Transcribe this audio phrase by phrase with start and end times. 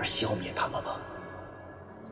[0.00, 0.98] 而消灭他们吗？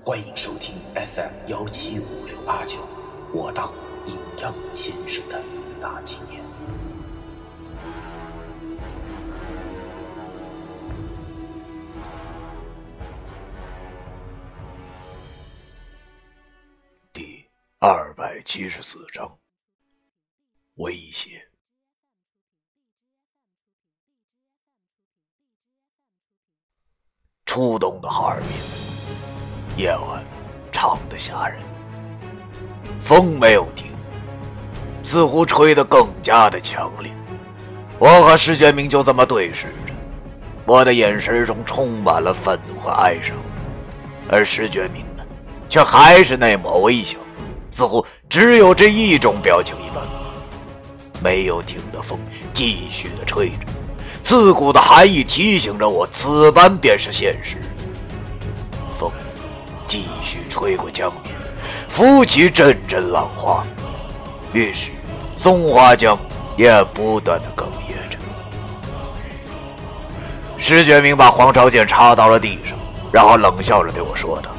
[0.04, 2.86] 欢迎收听 FM 幺七五六八九，
[3.32, 3.72] 我当
[4.06, 5.42] 阴阳先生的
[5.80, 6.44] 大纪念
[17.10, 17.46] 第
[17.78, 19.38] 二百七十四章
[20.74, 21.47] 威胁。
[27.58, 30.24] 初冬的哈尔滨，夜晚
[30.70, 31.58] 长得吓人，
[33.00, 33.90] 风没有停，
[35.02, 37.10] 似乎吹得更加的强烈。
[37.98, 39.92] 我和石觉明就这么对视着，
[40.66, 43.34] 我的眼神中充满了愤怒和哀伤，
[44.30, 45.24] 而石觉明呢，
[45.68, 47.18] 却还是那抹微笑，
[47.72, 50.06] 似乎只有这一种表情一般。
[51.20, 52.20] 没有停的风
[52.54, 53.66] 继续的吹着。
[54.28, 57.56] 刺骨的寒意提醒着我，此般便是现实。
[58.92, 59.10] 风
[59.86, 61.34] 继续吹过江面，
[61.88, 63.64] 拂起阵阵浪花。
[64.52, 64.90] 于是，
[65.38, 66.14] 松花江
[66.58, 68.18] 也不断的哽咽着。
[70.58, 72.76] 石觉明把黄朝剑插到了地上，
[73.10, 74.50] 然后冷笑着对我说道：“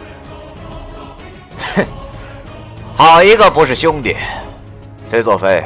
[1.76, 1.86] 哼，
[2.98, 4.17] 好一个不是兄弟！
[5.08, 5.64] 崔作飞，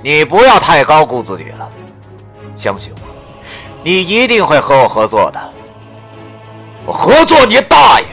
[0.00, 1.68] 你不要太高估自己了，
[2.56, 3.00] 相信我。”
[3.86, 5.38] 你一定会和我合作的。
[6.84, 8.06] 我合作你大爷！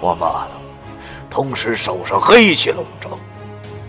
[0.00, 0.50] 我妈的！
[1.30, 3.10] 同时手上黑气笼罩，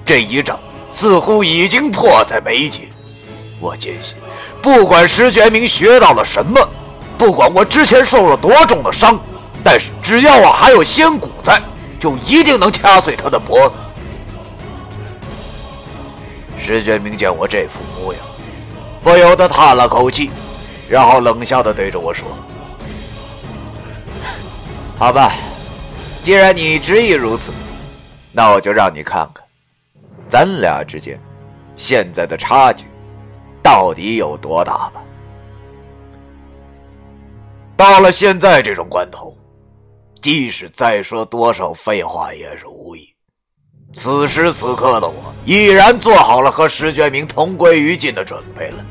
[0.06, 2.88] 这一仗似乎已经迫在眉睫。
[3.59, 4.16] 我坚信，
[4.62, 6.62] 不管石觉明学到了什么，
[7.18, 9.19] 不管我之前受了多重的伤，
[9.63, 11.59] 但是只要我还有仙骨在，
[12.00, 13.79] 就一定能掐碎他的脖子。
[16.59, 18.22] 石觉明见我这副模样，
[19.03, 20.29] 不由得叹了口气。
[20.90, 22.28] 然后冷笑的对着我说
[24.97, 25.34] ：“好吧，
[26.23, 27.51] 既然你执意如此，
[28.31, 29.44] 那我就让你看看，
[30.29, 31.19] 咱俩之间
[31.75, 32.85] 现在的差距
[33.63, 35.01] 到底有多大吧。”
[37.75, 39.35] 到了现在这种关头，
[40.22, 43.09] 即使再说多少废话也是无益。
[43.91, 48.85] 此时此刻的我，已然做好了和石觉明同归于尽的准备了。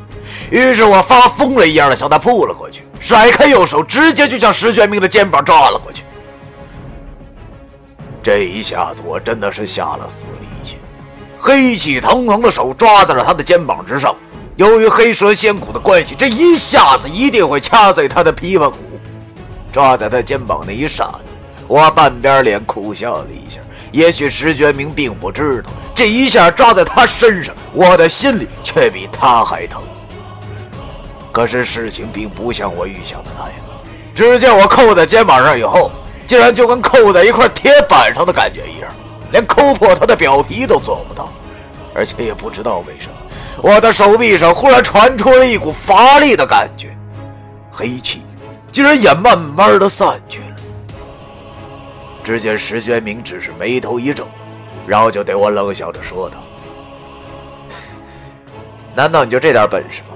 [0.50, 6.04] 于是我发疯了一样的向他扑了过去，甩开右手，直接就向石觉明的肩膀抓了过去。
[8.22, 10.78] 这一下子我真的是下了死力气，
[11.38, 14.14] 黑气腾腾的手抓在了他的肩膀之上。
[14.56, 18.78] 由于黑蛇仙骨的关系，这一下子一定会掐碎他的琵琶骨。
[19.72, 21.18] 抓在他肩膀那一刹那，
[21.66, 23.60] 我半边脸苦笑了一下。
[23.90, 29.82] 也许石觉明并不知道，这一下抓在他身上，我的心里却比他还疼。
[31.34, 33.54] 可是事情并不像我预想的那样，
[34.14, 35.90] 只见我扣在肩膀上以后，
[36.28, 38.88] 竟然就跟扣在一块铁板上的感觉一样，
[39.32, 41.28] 连抠破他的表皮都做不到。
[41.92, 43.14] 而且也不知道为什么，
[43.62, 46.96] 我的手臂上忽然传出了一股乏力的感觉，
[47.68, 48.22] 黑气
[48.70, 50.46] 竟然也慢慢的散去了。
[52.22, 54.28] 只见石觉明只是眉头一皱，
[54.86, 56.36] 然后就对我冷笑着说道
[58.94, 60.08] ：“难道你就这点本事吗？”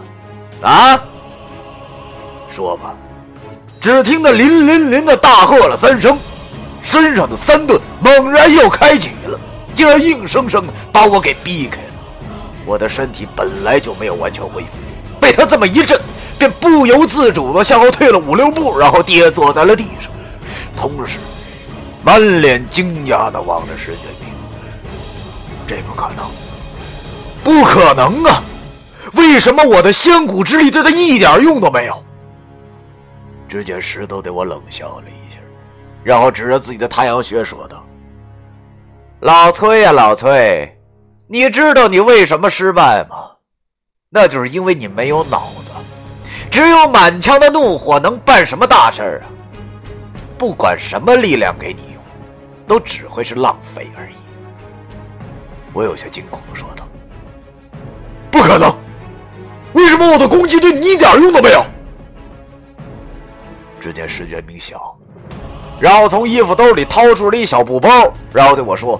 [0.62, 1.00] 啊！
[2.48, 2.94] 说吧！
[3.80, 6.18] 只听得林林林的大喝了三声，
[6.82, 9.38] 身上的三盾猛然又开启了，
[9.72, 11.82] 竟然硬生生把我给逼开了。
[12.66, 14.78] 我的身体本来就没有完全恢复，
[15.20, 16.00] 被他这么一震，
[16.38, 20.10] 便不由自主的向后退了五六步，然后跌坐在了地上，
[20.76, 21.18] 同时
[22.02, 24.34] 满脸惊讶的望着石觉明。
[25.68, 26.26] 这不可能！
[27.44, 28.42] 不可能啊！
[29.14, 32.04] 为什么我的仙骨之力对他一点用都没有？
[33.48, 35.40] 只见石头对我冷笑了一下，
[36.04, 37.82] 然后指着自己的太阳穴说道
[39.20, 40.78] ：“老崔呀，老崔，
[41.26, 43.16] 你知道你为什么失败吗？
[44.10, 45.70] 那就是因为你没有脑子，
[46.50, 49.28] 只有满腔的怒火能办什么大事啊？
[50.36, 52.02] 不管什么力量给你用，
[52.66, 54.14] 都只会是浪费而已。”
[55.72, 56.86] 我有些惊恐的说道
[60.08, 61.62] ：“为什么我的攻击对你一点用都没有？
[63.78, 64.96] 只见石觉明笑，
[65.78, 67.90] 然后从衣服兜里掏出了一小布包，
[68.32, 68.98] 然后对我说：“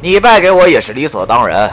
[0.00, 1.68] 你败给我也是理所当然。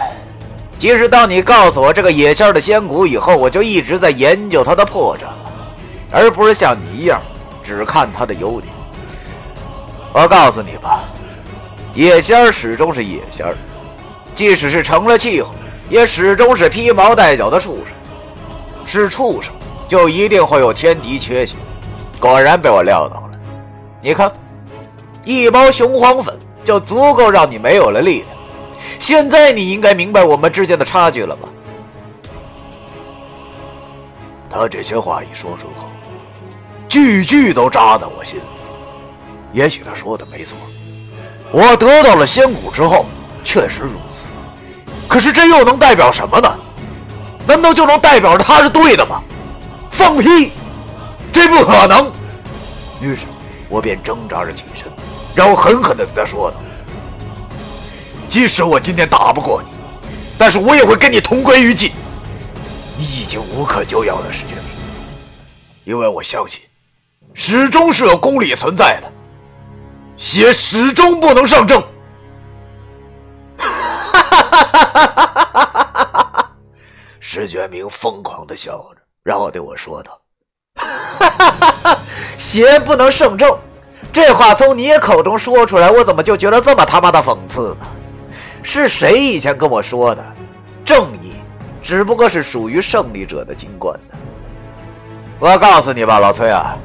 [0.79, 5.51] 其实当你告诉我这个野仙的仙骨以后，我就一直在研究它的破绽了，
[6.11, 7.21] 而不是像你一样
[7.63, 8.73] 只看它的优点。
[10.11, 11.03] 我告诉你吧，
[11.93, 13.45] 野仙始终是野仙
[14.33, 15.53] 即使是成了气候，
[15.89, 17.93] 也始终是披毛戴角的畜生。
[18.85, 19.53] 是畜生，
[19.87, 21.57] 就一定会有天敌缺陷。”
[22.19, 23.31] 果然被我料到了，
[24.01, 24.31] 你看，
[25.23, 26.33] 一包雄黄粉
[26.63, 28.29] 就足够让你没有了力量。
[28.99, 31.49] 现在你应该明白我们之间的差距了吧？
[34.49, 35.87] 他这些话一说出口，
[36.87, 38.43] 句句都扎在我心里。
[39.51, 40.57] 也许他说的没错，
[41.51, 43.05] 我得到了仙骨之后，
[43.43, 44.27] 确实如此。
[45.07, 46.55] 可是这又能代表什么呢？
[47.47, 49.21] 难道就能代表着他是对的吗？
[49.91, 50.51] 放屁！
[51.31, 52.11] 这不可能！
[52.99, 53.25] 于是，
[53.69, 54.87] 我便挣扎着起身，
[55.35, 56.57] 然后狠狠地对他说道
[58.27, 59.69] ：“即使我今天打不过你，
[60.37, 61.91] 但是我也会跟你同归于尽。
[62.97, 64.63] 你已经无可救药了，石觉明，
[65.83, 66.61] 因为我相信，
[67.33, 69.11] 始终是有公理存在的，
[70.17, 71.81] 邪始终不能上正。”
[77.35, 80.17] 石觉明疯狂地笑着，然后对我说道。
[80.75, 81.99] 哈哈哈
[82.37, 83.57] 邪不能胜正，
[84.13, 87.85] 这话从你口中说出来，我怎么就觉得这么他妈的讽刺呢？
[88.63, 90.25] 是谁以前跟我说的？
[90.85, 91.33] 正义
[91.83, 94.17] 只不过是属于胜利者的金冠的。
[95.37, 96.77] 我告诉你吧，老崔啊，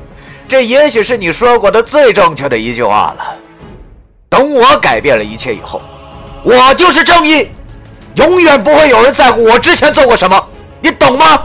[0.49, 3.37] 这也许是你说过的最正确的一句话了。
[4.29, 5.81] 等我改变了一切以后，
[6.43, 7.49] 我就是正义，
[8.17, 10.49] 永远不会有人在乎我之前做过什么，
[10.81, 11.43] 你懂吗？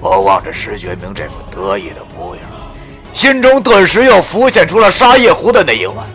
[0.00, 2.44] 我望着石觉明这副得意的模样，
[3.12, 6.06] 心中顿时又浮现出了沙叶湖的那一晚。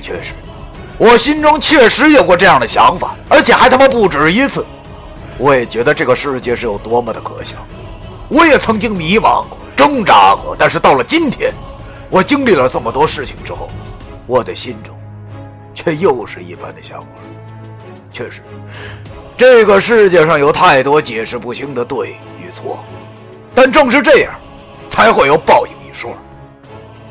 [0.00, 0.32] 确实，
[0.96, 4.64] 我心中确实有过这样的想法，而且还他妈不止一次。
[5.36, 7.56] 我也觉得这个世界是有多么的可笑。
[8.28, 11.52] 我也曾经迷茫过、挣扎过，但是到了今天，
[12.08, 13.68] 我经历了这么多事情之后，
[14.26, 14.93] 我的心中
[15.84, 17.06] 却又是一般的想法。
[18.12, 18.40] 确实，
[19.36, 22.50] 这个世界上有太多解释不清的对与。
[22.50, 22.84] 错，
[23.52, 24.32] 但正是这样，
[24.88, 26.16] 才会有报应一说。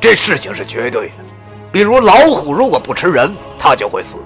[0.00, 1.14] 这事情是绝对的，
[1.70, 4.16] 比如老虎如果不吃人，它就会死。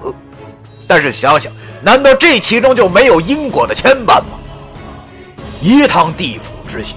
[0.87, 1.53] 但是想想，
[1.83, 4.39] 难道这其中就没有因果的牵绊吗？
[5.61, 6.97] 一趟地府之行，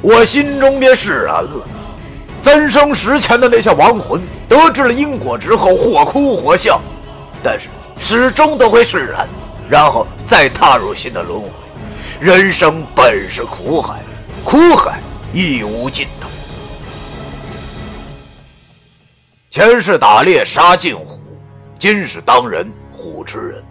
[0.00, 1.66] 我心中便释然了。
[2.46, 6.80] 三生石前的那些亡魂，得知了因果之后，或哭或笑，
[7.42, 7.66] 但是
[7.98, 9.28] 始终都会释然，
[9.68, 11.48] 然后再踏入新的轮回。
[12.20, 14.00] 人生本是苦海，
[14.44, 15.00] 苦海
[15.32, 16.28] 亦无尽头。
[19.50, 21.20] 前世打猎杀尽虎，
[21.80, 23.64] 今世当人虎吃人，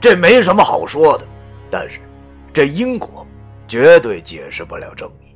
[0.00, 1.24] 这没什么好说的。
[1.68, 1.98] 但是，
[2.52, 3.26] 这因果
[3.66, 5.34] 绝对解释不了正义。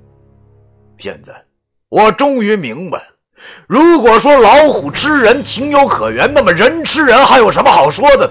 [0.99, 1.35] 现在
[1.89, 3.05] 我终于明白了，
[3.69, 8.31] 如果说老虎吃人情有可原，那么人吃人还有什么好说的？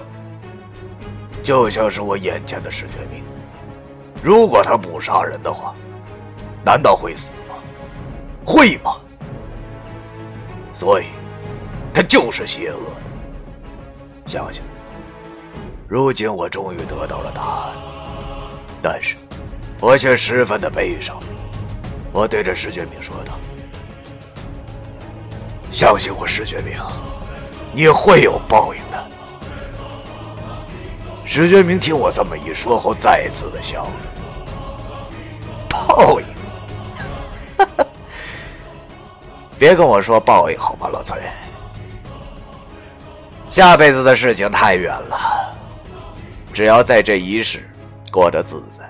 [1.41, 3.23] 就像是我眼前的石觉明。
[4.21, 5.73] 如果他不杀人的话，
[6.65, 7.55] 难道会死吗？
[8.45, 8.97] 会吗？
[10.73, 11.05] 所以，
[11.93, 14.29] 他就是邪恶的。
[14.29, 14.65] 想想，
[15.87, 17.71] 如今我终于得到了答案，
[18.81, 19.15] 但是，
[19.79, 21.17] 我却十分的悲伤。
[22.15, 23.37] 我对着石觉明说道
[25.69, 26.79] ：“相信我，石觉明，
[27.73, 29.07] 你会有报应的。”
[31.27, 33.91] 石觉明听我这么一说后，再次的笑了。
[35.67, 36.27] 报应，
[39.59, 41.21] 别跟我说报应好吗，老崔？
[43.49, 45.53] 下辈子的事情太远了，
[46.53, 47.69] 只要在这一世
[48.09, 48.89] 过得自在，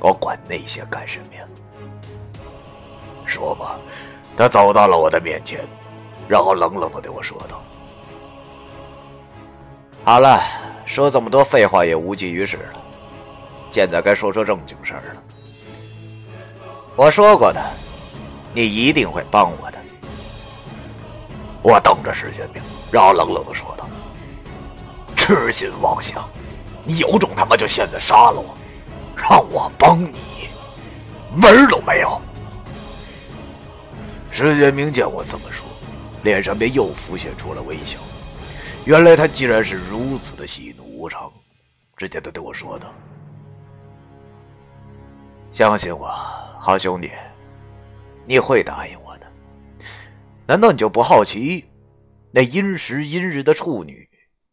[0.00, 1.44] 我管那些干什么呀？
[3.34, 3.76] 说吧，
[4.36, 5.58] 他走到了我的面前，
[6.28, 7.60] 然后冷冷的对我说道
[10.06, 10.40] ：“好了，
[10.86, 12.80] 说这么多废话也无济于事了，
[13.70, 15.22] 现在该说说正经事儿了。”
[16.94, 17.60] 我说过的，
[18.52, 19.78] 你一定会帮我的。
[21.60, 22.62] 我瞪着石觉明，
[22.92, 23.88] 然后冷冷的说道
[25.16, 26.22] ：“痴心妄想，
[26.84, 28.54] 你有种他妈就现在杀了我，
[29.16, 30.48] 让我帮你，
[31.34, 32.16] 门儿都没有。”
[34.36, 35.64] 石觉明见我这么说，
[36.24, 38.00] 脸上便又浮现出了微笑。
[38.84, 41.32] 原来他竟然是如此的喜怒无常。
[41.96, 42.92] 只见他对我说道
[45.52, 46.08] ：“相信我。”
[46.58, 47.12] 好兄弟，
[48.26, 49.26] 你会答应我的。
[50.48, 51.64] 难道你就不好奇，
[52.32, 54.08] 那阴时阴日的处女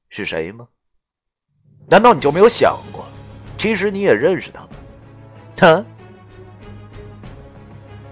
[0.09, 0.67] 是谁吗？
[1.89, 3.03] 难道你就没有想过，
[3.57, 4.69] 其实你也认识他吗？
[5.67, 5.85] 啊？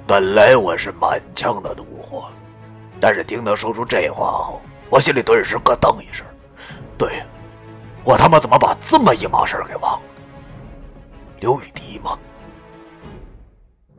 [0.09, 2.25] 本来我是满腔的怒火，
[2.99, 6.25] 但是听他说出这话后，我心里顿时咯噔一声。
[6.97, 7.21] 对，
[8.03, 10.01] 我他妈怎么把这么一码事给忘了？
[11.39, 12.17] 刘雨迪吗？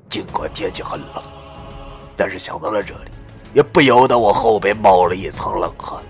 [0.09, 1.23] 尽管天气很冷，
[2.17, 3.11] 但是想到了这里，
[3.55, 6.03] 也不由得我后背冒了一层冷汗。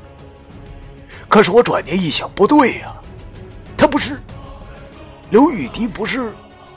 [1.29, 2.97] 可是我转念一想，不对呀，
[3.77, 4.19] 他不是
[5.29, 6.33] 刘雨迪，不是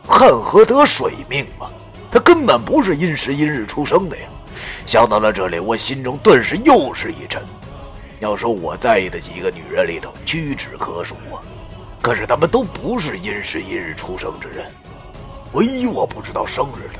[0.06, 1.70] 汉河得水命吗？
[2.13, 4.29] 他根本不是阴时阴日出生的呀！
[4.86, 7.43] 想到了这里，我心中顿时又是一沉。
[8.20, 11.41] 要说我在意的几个女人里头，屈指可数啊。
[12.03, 14.72] 可是她们都不是阴时阴日出生之人，
[15.53, 17.00] 唯一我不知道生日的，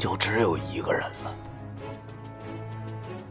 [0.00, 1.32] 就只有一个人了。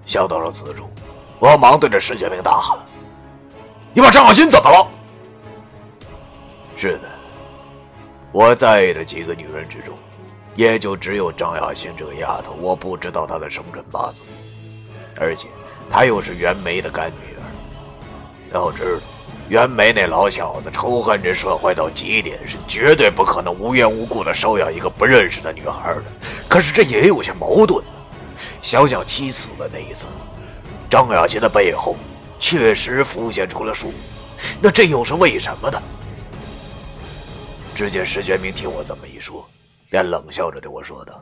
[0.05, 0.89] 想到了此处，
[1.38, 2.79] 我忙对着石学明大喊
[3.93, 4.89] ：“你把张小新怎么了？”
[6.77, 7.10] 是的，
[8.31, 9.93] 我在意的几个女人之中。
[10.60, 14.24] 也就只有张雅欣这个丫头，我不知道她的生辰八字，
[15.16, 15.48] 而且
[15.89, 17.39] 她又是袁梅的干女儿。
[18.51, 19.01] 要知道，
[19.48, 26.04] 袁梅那老小子仇恨这社会到极点，是绝对不可能无缘无故的收养一个不认识的女孩的。
[26.50, 27.82] 可是这也有些矛盾。
[28.62, 30.08] 想想妻死的那一次，
[30.89, 31.96] 张雅欣的背后
[32.38, 34.12] 确实浮现出了数字，
[34.60, 35.82] 那这又是为什么呢？
[37.74, 39.50] 只见石觉明听我这么一说。
[39.89, 41.19] 便冷笑着对我说道：“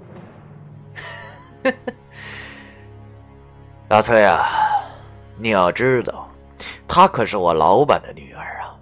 [3.90, 4.50] 老崔啊，
[5.38, 6.30] 你要知道，
[6.88, 8.76] 她可是我老板的女儿啊。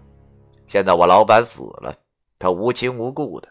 [0.65, 1.95] 现在我老板死了，
[2.39, 3.47] 她无亲无故的，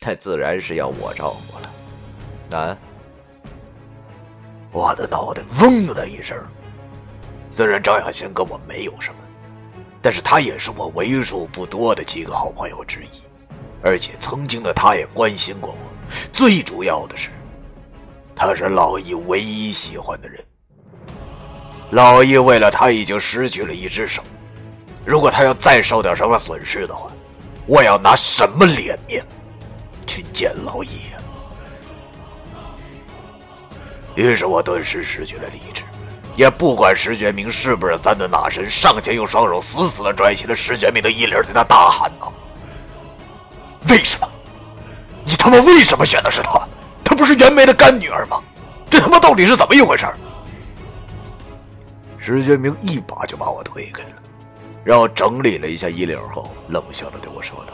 [0.00, 2.60] 那自然是要我照顾了。
[2.60, 2.76] 啊！”
[4.70, 6.38] 我的脑袋嗡的一声。
[7.50, 9.18] 虽然张亚欣跟我没有什么，
[10.02, 13.22] 但是她也是我为数不多的几个好朋友之一。
[13.82, 17.28] 而且曾经的他也关心过我，最主要的是，
[18.34, 20.44] 他是老易唯一喜欢的人。
[21.90, 24.22] 老易为了他已经失去了一只手，
[25.04, 27.10] 如果他要再受点什么损失的话，
[27.66, 29.24] 我要拿什么脸面
[30.06, 31.16] 去见老易啊？
[34.14, 35.82] 于是我顿时失去了理智，
[36.34, 42.32] 也不管石觉明是不是三顿大神，上前用双手死死的拽起了石觉明的衣领，对他大喊道。
[43.90, 44.28] 为什么？
[45.24, 46.60] 你他妈为什么选的是她？
[47.04, 48.40] 她不是袁梅的干女儿吗？
[48.90, 50.06] 这他妈到底是怎么一回事？
[52.18, 54.10] 石觉明一把就把我推开了，
[54.84, 57.72] 然后整理了一下衣领后，冷笑着对我说道：“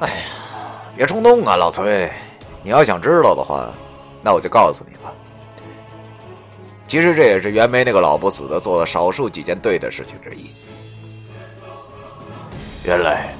[0.00, 0.14] 哎呀，
[0.96, 2.10] 别冲动啊，老崔！
[2.62, 3.72] 你要想知道的话，
[4.22, 5.12] 那我就告诉你吧。
[6.86, 10.50] 其实这也是袁梅那个老不死的做了少数几件对的事情之一。
[12.84, 13.34] 原来……”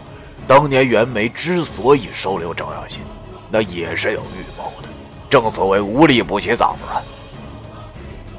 [0.47, 3.03] 当年袁梅之所以收留张雅欣，
[3.51, 4.89] 那也是有预谋的。
[5.29, 6.99] 正所谓无利不起早啊。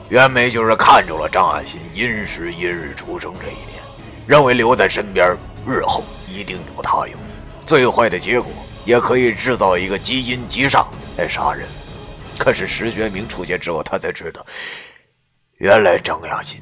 [0.09, 3.81] 袁梅就是看中了张雅欣阴时阴日出生这一点，
[4.27, 7.17] 认为留在身边日后一定有他用。
[7.65, 8.51] 最坏的结果
[8.83, 10.85] 也可以制造一个极阴极煞
[11.17, 11.65] 来杀人。
[12.37, 14.45] 可是石觉明出现之后，他才知道，
[15.59, 16.61] 原来张雅欣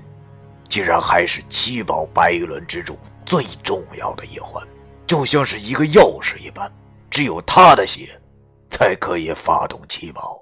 [0.67, 4.63] 竟然还是七宝白玉轮之中最重要的一环。
[5.09, 6.71] 就像是一个钥匙一般，
[7.09, 8.09] 只有他的血，
[8.69, 10.39] 才可以发动七宝。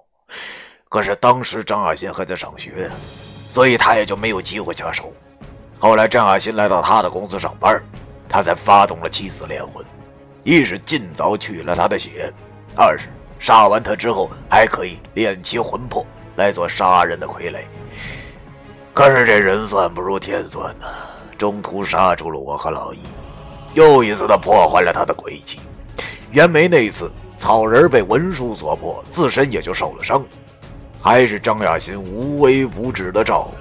[0.89, 2.91] 可是当时张亚新还在上学，
[3.49, 5.13] 所以他也就没有机会下手。
[5.79, 7.81] 后来张亚新来到他的公司上班，
[8.27, 9.85] 他才发动了七死连魂：
[10.43, 12.29] 一是尽早取了他的血，
[12.75, 13.07] 二是
[13.39, 16.05] 杀完他之后还可以炼其魂魄
[16.35, 17.61] 来做杀人的傀儡。
[18.93, 20.87] 可是这人算不如天算呐，
[21.37, 22.99] 中途杀出了我和老易。
[23.77, 25.59] 又一次的破坏了他的诡计。
[26.31, 30.25] 袁梅那次草人被文书所破，自身也就受了伤，
[30.99, 33.53] 还是张亚新无微不至的照顾。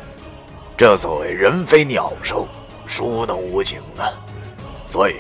[0.75, 2.49] 这所谓人非鸟兽，
[2.87, 4.03] 孰能无情呢？
[4.87, 5.17] 所以，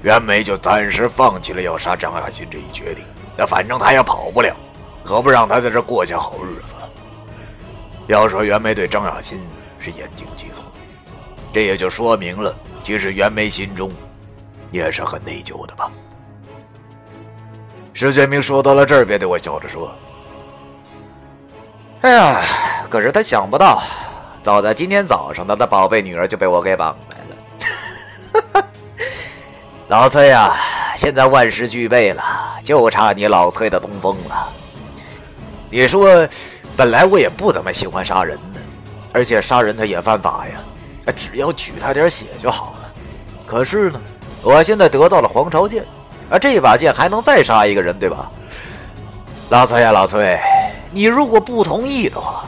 [0.00, 3.04] 袁梅就暂时放弃了要杀张亚新这一决定。
[3.36, 4.56] 那反正他也跑不了，
[5.04, 6.72] 何不让他在这过下好日子？
[8.06, 9.38] 要说袁梅对张亚新
[9.78, 10.64] 是言听计从，
[11.52, 13.90] 这也就说明了，其实袁梅心中。
[14.72, 15.88] 也是很内疚的吧？
[17.94, 19.92] 石觉明说到了这儿，便对我笑着说
[22.00, 22.42] ：“哎呀，
[22.90, 23.82] 可是他想不到，
[24.42, 27.18] 早在今天早上，他的宝贝女儿就被我给绑来
[28.56, 28.64] 了。
[29.88, 30.56] 老崔呀，
[30.96, 32.24] 现在万事俱备了，
[32.64, 34.48] 就差你老崔的东风了。
[35.68, 36.26] 你说，
[36.74, 38.60] 本来我也不怎么喜欢杀人的，
[39.12, 42.90] 而且杀人他也犯法呀，只要取他点血就好了。
[43.46, 44.00] 可是呢，
[44.42, 45.86] 我现在得到了黄朝剑，
[46.28, 48.30] 啊，这把剑还能再杀一个人，对吧？
[49.50, 50.36] 老崔呀，老崔，
[50.90, 52.44] 你如果不同意的话，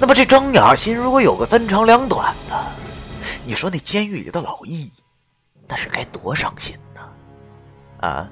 [0.00, 2.66] 那么这张雅欣如果有个三长两短的，
[3.44, 4.92] 你说那监狱里的老易，
[5.68, 7.00] 那是该多伤心呢？
[8.00, 8.28] 啊？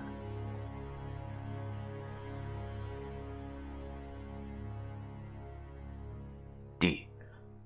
[6.78, 7.06] 第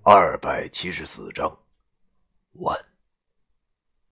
[0.03, 1.51] 二百七十四章
[2.55, 2.90] 完。